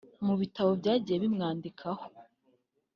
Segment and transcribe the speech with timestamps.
[0.25, 2.05] Mu bitabo byagiye bimwandikwaho